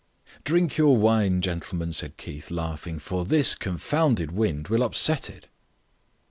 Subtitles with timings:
[0.43, 5.45] "Drink your wine, gentlemen," said Keith, laughing, "for this confounded wind will upset it."